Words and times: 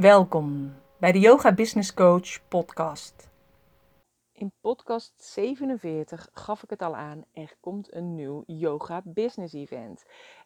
Welkom 0.00 0.74
bij 0.98 1.12
de 1.12 1.18
Yoga 1.18 1.54
Business 1.54 1.94
Coach 1.94 2.48
podcast. 2.48 3.28
In 4.32 4.52
podcast 4.60 5.12
47 5.16 6.28
gaf 6.32 6.62
ik 6.62 6.70
het 6.70 6.82
al 6.82 6.96
aan, 6.96 7.24
er 7.32 7.54
komt 7.60 7.94
een 7.94 8.14
nieuw 8.14 8.42
yoga 8.46 9.02
business 9.04 9.54
event. 9.54 10.04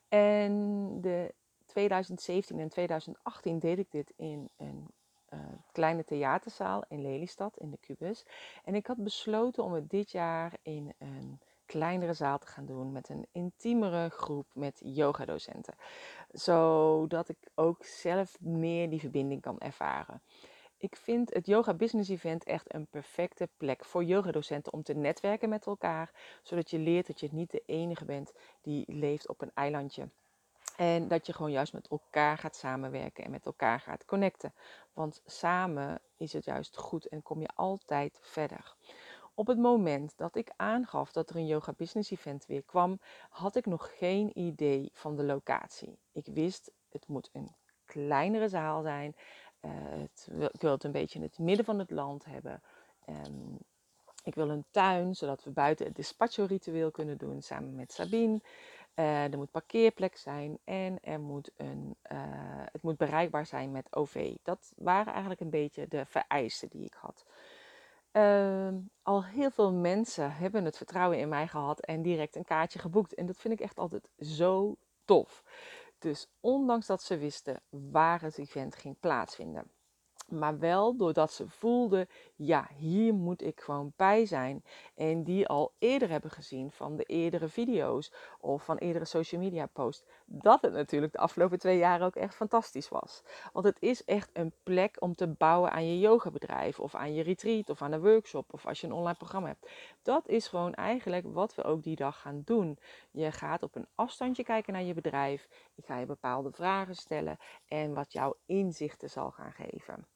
En 0.08 0.52
de 1.00 1.34
2017 1.66 2.58
en 2.58 2.68
2018 2.68 3.58
deed 3.58 3.78
ik 3.78 3.90
dit 3.90 4.12
in 4.16 4.48
een 4.56 4.86
uh, 5.34 5.40
kleine 5.72 6.04
theaterzaal 6.04 6.84
in 6.88 7.02
Lelystad, 7.02 7.56
in 7.58 7.70
de 7.70 7.78
Cubus. 7.80 8.26
En 8.64 8.74
ik 8.74 8.86
had 8.86 9.04
besloten 9.04 9.64
om 9.64 9.72
het 9.72 9.90
dit 9.90 10.10
jaar 10.10 10.52
in 10.62 10.92
een 10.98 11.40
kleinere 11.74 12.12
zaal 12.12 12.38
te 12.38 12.46
gaan 12.46 12.66
doen 12.66 12.92
met 12.92 13.08
een 13.08 13.26
intiemere 13.32 14.08
groep 14.08 14.46
met 14.52 14.80
yogadocenten. 14.84 15.74
Zodat 16.30 17.28
ik 17.28 17.36
ook 17.54 17.84
zelf 17.84 18.40
meer 18.40 18.90
die 18.90 19.00
verbinding 19.00 19.40
kan 19.40 19.58
ervaren. 19.58 20.22
Ik 20.76 20.96
vind 20.96 21.34
het 21.34 21.46
Yoga 21.46 21.74
Business 21.74 22.10
Event 22.10 22.44
echt 22.44 22.74
een 22.74 22.86
perfecte 22.86 23.48
plek 23.56 23.84
voor 23.84 24.04
yogadocenten 24.04 24.72
om 24.72 24.82
te 24.82 24.94
netwerken 24.94 25.48
met 25.48 25.66
elkaar, 25.66 26.10
zodat 26.42 26.70
je 26.70 26.78
leert 26.78 27.06
dat 27.06 27.20
je 27.20 27.28
niet 27.32 27.50
de 27.50 27.62
enige 27.66 28.04
bent 28.04 28.32
die 28.62 28.84
leeft 28.86 29.28
op 29.28 29.42
een 29.42 29.52
eilandje. 29.54 30.08
En 30.76 31.08
dat 31.08 31.26
je 31.26 31.32
gewoon 31.32 31.52
juist 31.52 31.72
met 31.72 31.88
elkaar 31.88 32.38
gaat 32.38 32.56
samenwerken 32.56 33.24
en 33.24 33.30
met 33.30 33.46
elkaar 33.46 33.80
gaat 33.80 34.04
connecten. 34.04 34.54
Want 34.92 35.22
samen 35.26 36.00
is 36.16 36.32
het 36.32 36.44
juist 36.44 36.76
goed 36.76 37.06
en 37.06 37.22
kom 37.22 37.40
je 37.40 37.48
altijd 37.54 38.18
verder. 38.22 38.74
Op 39.34 39.46
het 39.46 39.58
moment 39.58 40.16
dat 40.16 40.36
ik 40.36 40.52
aangaf 40.56 41.12
dat 41.12 41.30
er 41.30 41.36
een 41.36 41.46
yoga 41.46 41.72
business 41.72 42.10
event 42.10 42.46
weer 42.46 42.62
kwam, 42.62 43.00
had 43.28 43.56
ik 43.56 43.66
nog 43.66 43.98
geen 43.98 44.38
idee 44.38 44.90
van 44.92 45.16
de 45.16 45.24
locatie. 45.24 45.98
Ik 46.12 46.26
wist, 46.26 46.72
het 46.88 47.08
moet 47.08 47.30
een 47.32 47.54
kleinere 47.84 48.48
zaal 48.48 48.82
zijn. 48.82 49.16
Uh, 49.60 49.70
het, 49.74 50.28
ik 50.52 50.60
wil 50.60 50.70
het 50.70 50.84
een 50.84 50.92
beetje 50.92 51.18
in 51.18 51.24
het 51.24 51.38
midden 51.38 51.64
van 51.64 51.78
het 51.78 51.90
land 51.90 52.24
hebben. 52.24 52.62
Um, 53.08 53.58
ik 54.24 54.34
wil 54.34 54.50
een 54.50 54.64
tuin, 54.70 55.14
zodat 55.14 55.44
we 55.44 55.50
buiten 55.50 55.86
het 55.86 55.96
dispatcho 55.96 56.44
ritueel 56.44 56.90
kunnen 56.90 57.18
doen 57.18 57.42
samen 57.42 57.74
met 57.74 57.92
Sabine. 57.92 58.40
Uh, 58.94 59.24
er 59.24 59.36
moet 59.36 59.50
parkeerplek 59.50 60.16
zijn 60.16 60.58
en 60.64 60.98
er 61.02 61.20
moet 61.20 61.50
een, 61.56 61.96
uh, 62.12 62.18
het 62.72 62.82
moet 62.82 62.96
bereikbaar 62.96 63.46
zijn 63.46 63.70
met 63.70 63.96
OV. 63.96 64.34
Dat 64.42 64.72
waren 64.76 65.12
eigenlijk 65.12 65.40
een 65.40 65.50
beetje 65.50 65.88
de 65.88 66.06
vereisten 66.06 66.68
die 66.68 66.84
ik 66.84 66.94
had. 66.94 67.24
Uh, 68.12 68.68
al 69.04 69.24
heel 69.24 69.50
veel 69.50 69.72
mensen 69.72 70.36
hebben 70.36 70.64
het 70.64 70.76
vertrouwen 70.76 71.18
in 71.18 71.28
mij 71.28 71.48
gehad 71.48 71.80
en 71.80 72.02
direct 72.02 72.36
een 72.36 72.44
kaartje 72.44 72.78
geboekt. 72.78 73.14
En 73.14 73.26
dat 73.26 73.36
vind 73.36 73.54
ik 73.54 73.60
echt 73.60 73.78
altijd 73.78 74.08
zo 74.18 74.76
tof. 75.04 75.44
Dus 75.98 76.28
ondanks 76.40 76.86
dat 76.86 77.02
ze 77.02 77.18
wisten 77.18 77.62
waar 77.70 78.20
het 78.20 78.38
event 78.38 78.76
ging 78.76 78.96
plaatsvinden, 79.00 79.70
maar 80.38 80.58
wel 80.58 80.96
doordat 80.96 81.32
ze 81.32 81.48
voelden, 81.48 82.08
ja, 82.34 82.68
hier 82.76 83.14
moet 83.14 83.42
ik 83.42 83.60
gewoon 83.60 83.92
bij 83.96 84.26
zijn. 84.26 84.64
En 84.94 85.24
die 85.24 85.48
al 85.48 85.72
eerder 85.78 86.08
hebben 86.08 86.30
gezien 86.30 86.70
van 86.70 86.96
de 86.96 87.04
eerdere 87.04 87.48
video's 87.48 88.12
of 88.40 88.64
van 88.64 88.76
eerdere 88.76 89.04
social 89.04 89.40
media 89.40 89.66
posts. 89.66 90.04
Dat 90.26 90.62
het 90.62 90.72
natuurlijk 90.72 91.12
de 91.12 91.18
afgelopen 91.18 91.58
twee 91.58 91.78
jaar 91.78 92.02
ook 92.02 92.16
echt 92.16 92.34
fantastisch 92.34 92.88
was. 92.88 93.22
Want 93.52 93.64
het 93.64 93.76
is 93.80 94.04
echt 94.04 94.30
een 94.32 94.52
plek 94.62 94.96
om 94.98 95.14
te 95.14 95.26
bouwen 95.26 95.72
aan 95.72 95.86
je 95.86 95.98
yogabedrijf 95.98 96.80
of 96.80 96.94
aan 96.94 97.14
je 97.14 97.22
retreat 97.22 97.70
of 97.70 97.82
aan 97.82 97.92
een 97.92 98.00
workshop 98.00 98.52
of 98.52 98.66
als 98.66 98.80
je 98.80 98.86
een 98.86 98.92
online 98.92 99.16
programma 99.16 99.48
hebt. 99.48 99.70
Dat 100.02 100.28
is 100.28 100.48
gewoon 100.48 100.74
eigenlijk 100.74 101.26
wat 101.32 101.54
we 101.54 101.62
ook 101.64 101.82
die 101.82 101.96
dag 101.96 102.20
gaan 102.20 102.42
doen. 102.44 102.78
Je 103.10 103.32
gaat 103.32 103.62
op 103.62 103.74
een 103.74 103.86
afstandje 103.94 104.44
kijken 104.44 104.72
naar 104.72 104.82
je 104.82 104.94
bedrijf. 104.94 105.48
Ik 105.74 105.84
ga 105.84 105.98
je 105.98 106.06
bepaalde 106.06 106.52
vragen 106.52 106.96
stellen 106.96 107.38
en 107.68 107.94
wat 107.94 108.12
jouw 108.12 108.36
inzichten 108.46 109.10
zal 109.10 109.30
gaan 109.30 109.52
geven. 109.52 110.06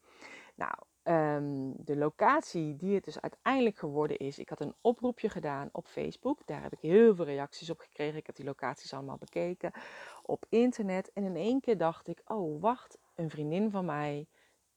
Nou, 0.59 0.75
um, 1.03 1.75
de 1.85 1.97
locatie 1.97 2.77
die 2.77 2.95
het 2.95 3.05
dus 3.05 3.21
uiteindelijk 3.21 3.79
geworden 3.79 4.17
is. 4.19 4.39
Ik 4.39 4.49
had 4.49 4.61
een 4.61 4.75
oproepje 4.81 5.29
gedaan 5.29 5.69
op 5.73 5.87
Facebook. 5.87 6.47
Daar 6.47 6.63
heb 6.63 6.73
ik 6.73 6.81
heel 6.81 7.15
veel 7.15 7.25
reacties 7.25 7.71
op 7.71 7.79
gekregen. 7.79 8.19
Ik 8.19 8.27
heb 8.27 8.37
die 8.37 8.45
locaties 8.45 8.95
allemaal 8.95 9.19
bekeken 9.19 9.73
op 10.23 10.47
internet. 10.49 11.13
En 11.13 11.25
in 11.25 11.37
één 11.37 11.61
keer 11.61 11.79
dacht 11.79 12.09
ik: 12.09 12.21
oh, 12.25 12.61
wacht, 12.61 12.99
een 13.15 13.31
vriendin 13.31 13.71
van 13.71 13.85
mij 13.85 14.27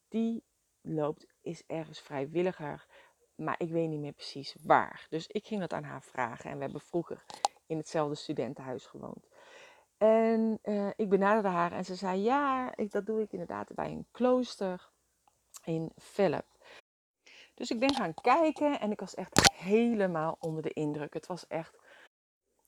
die 0.07 0.43
loopt, 0.81 1.27
is 1.41 1.63
ergens 1.67 1.99
vrijwilliger. 1.99 2.85
Maar 3.35 3.55
ik 3.57 3.71
weet 3.71 3.89
niet 3.89 3.99
meer 3.99 4.13
precies 4.13 4.55
waar. 4.63 5.05
Dus 5.09 5.27
ik 5.27 5.45
ging 5.45 5.59
dat 5.59 5.73
aan 5.73 5.83
haar 5.83 6.03
vragen. 6.03 6.49
En 6.49 6.55
we 6.55 6.63
hebben 6.63 6.81
vroeger 6.81 7.25
in 7.65 7.77
hetzelfde 7.77 8.15
studentenhuis 8.15 8.85
gewoond. 8.85 9.27
En 9.97 10.59
uh, 10.63 10.89
ik 10.95 11.09
benaderde 11.09 11.47
haar 11.47 11.71
en 11.71 11.85
ze 11.85 11.95
zei: 11.95 12.21
Ja, 12.21 12.75
ik, 12.75 12.91
dat 12.91 13.05
doe 13.05 13.21
ik 13.21 13.31
inderdaad 13.31 13.73
bij 13.73 13.91
een 13.91 14.07
klooster 14.11 14.90
in 15.63 15.91
Philip. 15.97 16.45
Dus 17.53 17.71
ik 17.71 17.79
ben 17.79 17.93
gaan 17.93 18.13
kijken 18.13 18.79
en 18.79 18.91
ik 18.91 18.99
was 18.99 19.15
echt 19.15 19.51
helemaal 19.53 20.37
onder 20.39 20.63
de 20.63 20.73
indruk. 20.73 21.13
Het 21.13 21.27
was 21.27 21.47
echt 21.47 21.79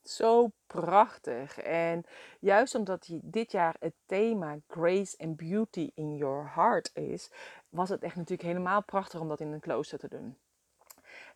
zo 0.04 0.52
prachtig. 0.68 1.58
En 1.58 2.04
juist 2.40 2.76
omdat 2.76 3.09
dit 3.22 3.52
jaar 3.52 3.76
het 3.80 3.94
thema 4.06 4.58
Grace 4.68 5.18
and 5.18 5.36
Beauty 5.36 5.92
in 5.94 6.16
Your 6.16 6.52
Heart 6.56 6.92
is, 6.94 7.31
was 7.70 7.90
het 7.90 8.04
echt 8.04 8.16
natuurlijk 8.16 8.48
helemaal 8.48 8.84
prachtig 8.84 9.20
om 9.20 9.28
dat 9.28 9.40
in 9.40 9.52
een 9.52 9.60
klooster 9.60 10.00
te 10.00 10.08
doen. 10.08 10.38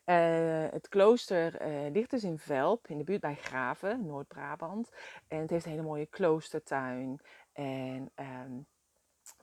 Uh, 0.05 0.69
het 0.69 0.87
klooster 0.87 1.61
uh, 1.61 1.91
ligt 1.91 2.09
dus 2.09 2.23
in 2.23 2.37
Velp, 2.37 2.87
in 2.87 2.97
de 2.97 3.03
buurt 3.03 3.21
bij 3.21 3.35
Graven, 3.35 4.05
Noord-Brabant. 4.05 4.89
En 5.27 5.39
het 5.39 5.49
heeft 5.49 5.65
een 5.65 5.71
hele 5.71 5.83
mooie 5.83 6.05
kloostertuin. 6.05 7.19
En 7.53 8.11
um, 8.15 8.56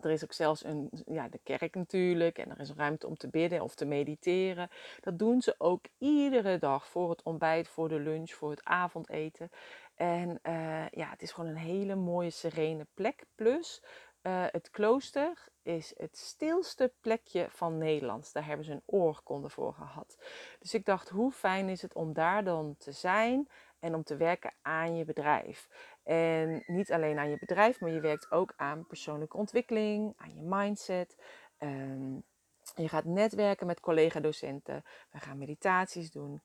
er 0.05 0.11
is 0.11 0.25
ook 0.25 0.33
zelfs 0.33 0.65
een, 0.65 0.91
ja, 1.07 1.29
de 1.29 1.41
kerk 1.43 1.75
natuurlijk 1.75 2.39
en 2.39 2.51
er 2.51 2.61
is 2.61 2.73
ruimte 2.73 3.07
om 3.07 3.17
te 3.17 3.29
bidden 3.29 3.61
of 3.61 3.75
te 3.75 3.85
mediteren. 3.85 4.69
Dat 5.01 5.19
doen 5.19 5.43
ze 5.43 5.55
ook 5.59 5.85
iedere 5.99 6.59
dag 6.59 6.87
voor 6.89 7.11
het 7.11 7.23
ontbijt, 7.23 7.69
voor 7.69 7.89
de 7.89 8.01
lunch, 8.01 8.31
voor 8.31 8.51
het 8.51 8.65
avondeten. 8.65 9.51
En 9.95 10.39
uh, 10.43 10.89
ja, 10.89 11.11
het 11.11 11.23
is 11.23 11.33
gewoon 11.33 11.51
een 11.51 11.57
hele 11.57 11.95
mooie 11.95 12.31
serene 12.31 12.87
plek. 12.95 13.25
Plus, 13.35 13.83
uh, 14.23 14.45
het 14.51 14.71
klooster 14.71 15.49
is 15.63 15.95
het 15.97 16.19
stilste 16.19 16.93
plekje 17.01 17.47
van 17.51 17.79
Nederland. 17.79 18.33
Daar 18.33 18.47
hebben 18.47 18.67
ze 18.67 18.73
een 18.73 18.83
oorkonde 18.87 19.49
voor 19.49 19.75
gehad. 19.75 20.17
Dus 20.59 20.75
ik 20.75 20.85
dacht, 20.85 21.09
hoe 21.09 21.33
fijn 21.33 21.69
is 21.69 21.83
het 21.83 21.95
om 21.95 22.13
daar 22.13 22.45
dan 22.45 22.75
te 22.79 22.93
zijn 22.93 23.49
en 23.85 23.95
om 23.95 24.03
te 24.03 24.17
werken 24.17 24.53
aan 24.63 24.97
je 24.97 25.05
bedrijf. 25.05 25.69
En 26.03 26.63
niet 26.67 26.93
alleen 26.93 27.19
aan 27.19 27.31
je 27.31 27.39
bedrijf, 27.39 27.81
maar 27.81 27.91
je 27.91 28.01
werkt 28.01 28.31
ook 28.31 28.53
aan 28.57 28.87
persoonlijke 28.87 29.37
ontwikkeling, 29.37 30.13
aan 30.17 30.35
je 30.35 30.43
mindset. 30.43 31.17
Um, 31.59 32.23
je 32.75 32.89
gaat 32.89 33.05
netwerken 33.05 33.67
met 33.67 33.81
collega-docenten. 33.81 34.85
We 35.11 35.19
gaan 35.19 35.39
meditaties 35.39 36.11
doen. 36.11 36.43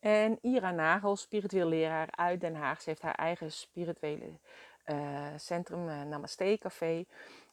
En 0.00 0.38
Ira 0.40 0.70
Nagel, 0.70 1.16
spiritueel 1.16 1.68
leraar 1.68 2.08
uit 2.10 2.40
Den 2.40 2.54
Haag, 2.54 2.82
ze 2.82 2.88
heeft 2.88 3.02
haar 3.02 3.14
eigen 3.14 3.52
spirituele 3.52 4.38
uh, 4.86 5.26
centrum, 5.36 5.88
uh, 5.88 6.02
Namaste 6.02 6.56
Café. 6.60 7.04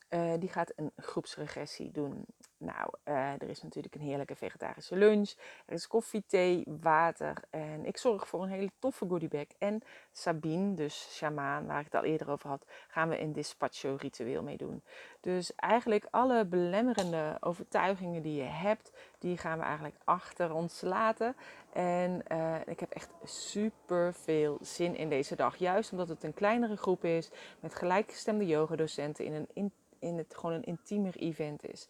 Uh, 0.09 0.34
die 0.40 0.50
gaat 0.50 0.74
een 0.76 0.92
groepsregressie 0.96 1.92
doen. 1.92 2.26
Nou, 2.58 2.90
uh, 3.06 3.32
er 3.32 3.50
is 3.50 3.62
natuurlijk 3.62 3.96
een 3.96 4.02
heerlijke 4.02 4.36
vegetarische 4.36 4.96
lunch. 4.96 5.34
Er 5.66 5.74
is 5.74 5.88
koffie, 5.88 6.24
thee, 6.28 6.64
water. 6.82 7.44
En 7.50 7.86
ik 7.86 7.98
zorg 7.98 8.28
voor 8.28 8.44
een 8.44 8.50
hele 8.50 8.72
toffe 8.80 9.06
goodiebag. 9.08 9.46
En 9.58 9.82
Sabine, 10.12 10.74
dus 10.74 11.08
shamaan, 11.16 11.66
waar 11.66 11.80
ik 11.80 11.86
het 11.86 11.96
al 11.96 12.04
eerder 12.04 12.30
over 12.30 12.50
had, 12.50 12.66
gaan 12.88 13.10
we 13.10 13.20
een 13.20 13.34
dispatcho 13.34 13.96
ritueel 14.00 14.44
mee 14.44 14.58
doen. 14.58 14.84
Dus 15.20 15.56
eigenlijk 15.56 16.08
alle 16.10 16.46
belemmerende 16.46 17.38
overtuigingen 17.40 18.22
die 18.22 18.36
je 18.36 18.50
hebt, 18.50 18.92
die 19.20 19.38
gaan 19.38 19.58
we 19.58 19.64
eigenlijk 19.64 19.96
achter 20.04 20.54
ons 20.54 20.82
laten. 20.82 21.36
En 21.74 22.24
uh, 22.32 22.56
ik 22.66 22.80
heb 22.80 22.92
echt 22.92 23.10
super 23.24 24.14
veel 24.14 24.58
zin 24.62 24.96
in 24.96 25.09
deze 25.09 25.35
dag. 25.35 25.56
Juist 25.56 25.91
omdat 25.91 26.09
het 26.09 26.24
een 26.24 26.34
kleinere 26.34 26.78
groep 26.78 27.03
is, 27.03 27.29
met 27.59 27.76
gelijkgestemde 27.76 28.46
yogadocenten 28.46 29.26
in 29.26 29.47
een 29.53 29.72
in 30.06 30.18
het 30.18 30.35
gewoon 30.35 30.56
een 30.56 30.64
intiemer 30.64 31.16
event 31.16 31.68
is. 31.68 31.88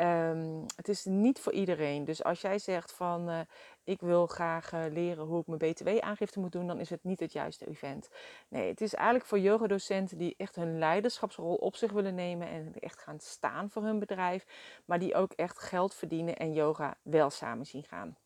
Um, 0.00 0.66
het 0.76 0.88
is 0.88 1.04
niet 1.04 1.38
voor 1.38 1.52
iedereen. 1.52 2.04
Dus 2.04 2.24
als 2.24 2.40
jij 2.40 2.58
zegt 2.58 2.92
van 2.92 3.30
uh, 3.30 3.40
ik 3.84 4.00
wil 4.00 4.26
graag 4.26 4.72
uh, 4.72 4.84
leren 4.90 5.24
hoe 5.24 5.40
ik 5.40 5.46
mijn 5.46 5.72
BTW-aangifte 5.72 6.40
moet 6.40 6.52
doen, 6.52 6.66
dan 6.66 6.80
is 6.80 6.90
het 6.90 7.04
niet 7.04 7.20
het 7.20 7.32
juiste 7.32 7.66
event. 7.66 8.08
Nee, 8.48 8.68
het 8.68 8.80
is 8.80 8.94
eigenlijk 8.94 9.26
voor 9.26 9.38
yogadocenten 9.38 10.18
die 10.18 10.34
echt 10.36 10.56
hun 10.56 10.78
leiderschapsrol 10.78 11.54
op 11.54 11.76
zich 11.76 11.92
willen 11.92 12.14
nemen 12.14 12.48
en 12.48 12.72
echt 12.80 13.00
gaan 13.00 13.20
staan 13.20 13.70
voor 13.70 13.82
hun 13.82 13.98
bedrijf, 13.98 14.46
maar 14.84 14.98
die 14.98 15.14
ook 15.14 15.32
echt 15.32 15.58
geld 15.58 15.94
verdienen 15.94 16.36
en 16.36 16.52
yoga 16.52 16.96
wel 17.02 17.30
samen 17.30 17.66
zien 17.66 17.84
gaan. 17.84 18.16